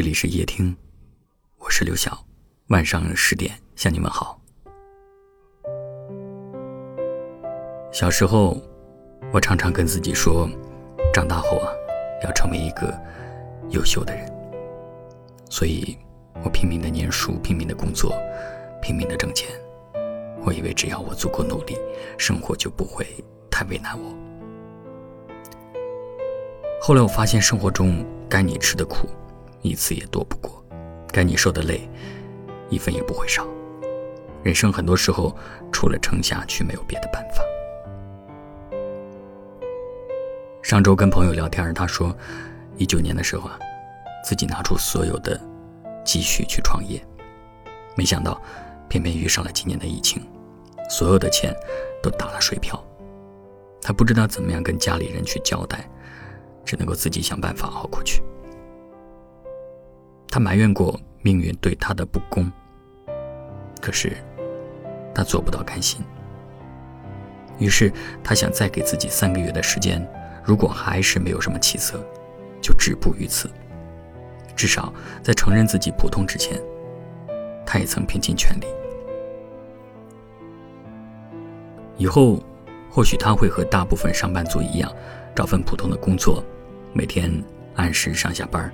[0.00, 0.74] 这里是夜听，
[1.58, 2.24] 我是刘晓。
[2.68, 4.40] 晚上十点向你问好。
[7.92, 8.56] 小时候，
[9.30, 10.48] 我常常跟自己说，
[11.12, 11.68] 长大后啊，
[12.24, 12.98] 要成为一个
[13.72, 14.26] 优秀的人。
[15.50, 15.98] 所以，
[16.42, 18.14] 我拼命的念书，拼命的工作，
[18.80, 19.50] 拼命的挣钱。
[20.46, 21.76] 我以为只要我足够努力，
[22.16, 23.06] 生活就不会
[23.50, 24.16] 太为难我。
[26.80, 29.06] 后来我发现，生活中该你吃的苦，
[29.62, 30.50] 一次也躲不过；
[31.12, 31.88] 该你受的累，
[32.68, 33.46] 一分也不会少。
[34.42, 35.36] 人生很多时候，
[35.70, 37.42] 除了撑下去，没有别的办法。
[40.62, 42.16] 上周跟朋友聊天，他说，
[42.76, 43.58] 一九年的时候啊，
[44.24, 45.38] 自己拿出所有的
[46.04, 47.02] 积蓄去创业，
[47.96, 48.40] 没想到
[48.88, 50.22] 偏偏遇上了今年的疫情，
[50.88, 51.54] 所有的钱
[52.02, 52.82] 都打了水漂。
[53.82, 55.88] 他不知道怎么样跟家里人去交代。
[56.62, 58.22] 只能够自己想办法熬过去。
[60.30, 62.50] 他埋怨过命运对他的不公，
[63.80, 64.16] 可是
[65.14, 66.00] 他做不到甘心。
[67.58, 70.06] 于是他想再给自己三个月的时间，
[70.44, 72.02] 如果还是没有什么起色，
[72.62, 73.50] 就止步于此。
[74.56, 76.58] 至少在承认自己普通之前，
[77.66, 78.66] 他也曾拼尽全力。
[81.96, 82.42] 以后
[82.88, 84.90] 或许他会和大部分上班族一样。
[85.32, 86.44] 找份普通的工作，
[86.92, 87.32] 每天
[87.76, 88.70] 按时上下班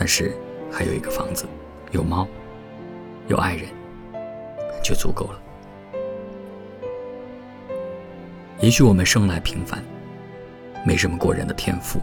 [0.00, 0.34] 但是
[0.72, 1.44] 还有一个房子，
[1.90, 2.26] 有猫，
[3.28, 3.68] 有爱人，
[4.82, 5.42] 就足够了。
[8.60, 9.84] 也许我们生来平凡，
[10.86, 12.00] 没什么过人的天赋，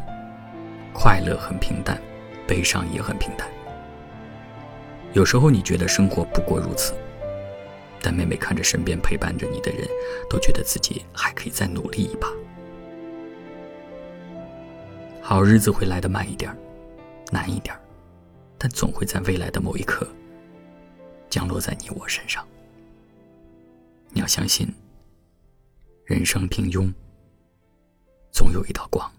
[0.93, 1.99] 快乐很平淡，
[2.45, 3.47] 悲伤也很平淡。
[5.13, 6.93] 有时候你觉得生活不过如此，
[7.99, 9.87] 但每每看着身边陪伴着你的人，
[10.29, 12.27] 都觉得自己还可以再努力一把。
[15.19, 16.55] 好日子会来的慢一点
[17.31, 17.75] 难一点
[18.57, 20.07] 但总会在未来的某一刻
[21.29, 22.45] 降落在你我身上。
[24.09, 24.67] 你要相信，
[26.05, 26.91] 人生平庸，
[28.31, 29.11] 总有一道光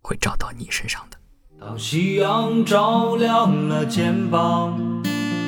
[0.00, 1.16] 会照到你身上的。
[1.60, 5.02] 当夕阳照亮了肩膀，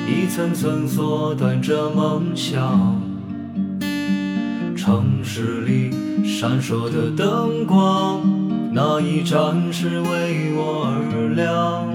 [0.07, 3.01] 一层层缩短着梦想。
[4.77, 5.91] 城市里
[6.23, 8.21] 闪烁的灯光。
[8.71, 11.94] 那一盏是为我而亮，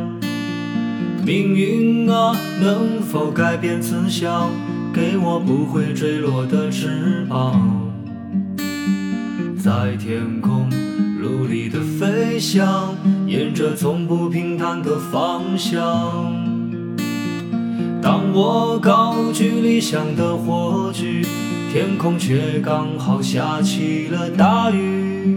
[1.24, 4.50] 命运啊，能否改变慈祥，
[4.92, 7.92] 给我不会坠落的翅膀，
[9.58, 10.68] 在天空
[11.20, 12.94] 努力的飞翔，
[13.26, 16.34] 沿着从不平坦的方向。
[18.02, 21.22] 当我高举理想的火炬，
[21.70, 25.36] 天空却刚好下起了大雨。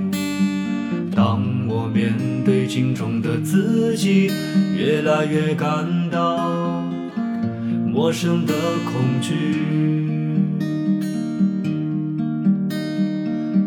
[1.13, 4.31] 当我面对镜中的自己，
[4.75, 6.83] 越来越感到
[7.85, 8.53] 陌生的
[8.85, 9.33] 恐惧。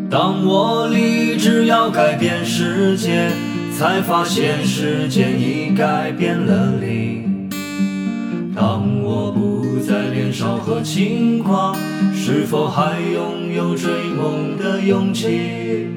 [0.09, 3.29] 当我立志要改变世界，
[3.77, 7.49] 才发现时间已改变了你。
[8.55, 11.75] 当我不再年少和轻狂，
[12.13, 15.89] 是否还拥有追梦的勇气？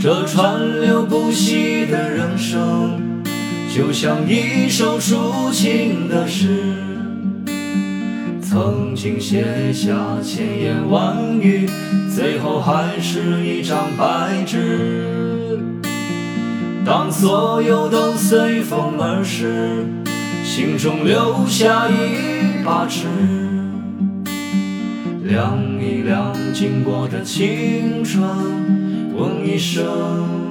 [0.00, 3.00] 这川流不息的人生，
[3.68, 6.74] 就像一首抒情的诗，
[8.42, 11.68] 曾经写下千言万语，
[12.12, 15.60] 最后还是一张白纸。
[16.84, 19.84] 当所有都随风而逝，
[20.42, 23.06] 心中留下一把尺，
[25.22, 28.26] 量一量经过的青春。
[29.14, 30.47] 问一声，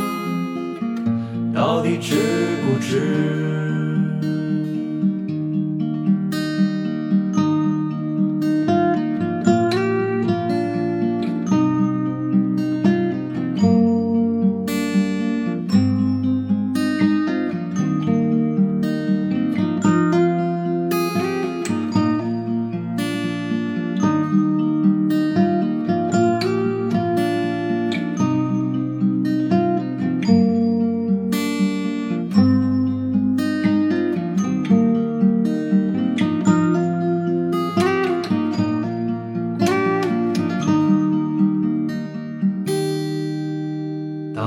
[1.58, 2.14] 到底值
[2.62, 3.67] 不值？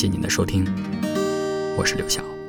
[0.00, 0.64] 谢谢您的收听，
[1.76, 2.39] 我是刘晓。